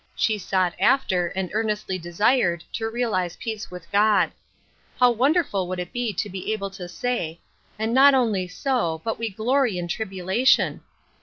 [0.15, 4.31] She sought after and earnestly desired to realize peace with God.
[4.99, 7.39] How wonderful would it be to be able to say,"
[7.77, 10.81] And not only so, but we glory in tribulation